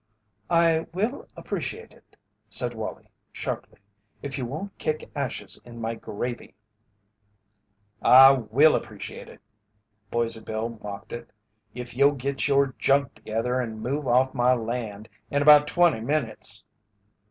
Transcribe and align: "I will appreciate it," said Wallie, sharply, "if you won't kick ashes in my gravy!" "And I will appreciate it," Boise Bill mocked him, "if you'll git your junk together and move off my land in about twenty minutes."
"I 0.49 0.87
will 0.95 1.27
appreciate 1.37 1.93
it," 1.93 2.17
said 2.49 2.73
Wallie, 2.73 3.11
sharply, 3.31 3.77
"if 4.23 4.35
you 4.35 4.47
won't 4.47 4.75
kick 4.79 5.07
ashes 5.15 5.61
in 5.63 5.79
my 5.79 5.93
gravy!" 5.93 6.55
"And 8.01 8.07
I 8.07 8.31
will 8.31 8.75
appreciate 8.75 9.27
it," 9.29 9.41
Boise 10.09 10.41
Bill 10.41 10.79
mocked 10.81 11.13
him, 11.13 11.27
"if 11.75 11.95
you'll 11.95 12.13
git 12.15 12.47
your 12.47 12.73
junk 12.79 13.13
together 13.13 13.59
and 13.59 13.79
move 13.83 14.07
off 14.07 14.33
my 14.33 14.55
land 14.55 15.07
in 15.29 15.43
about 15.43 15.67
twenty 15.67 15.99
minutes." 16.01 16.63